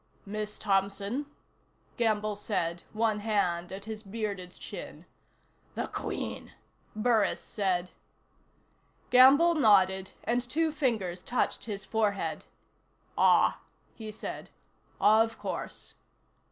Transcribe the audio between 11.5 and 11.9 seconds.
his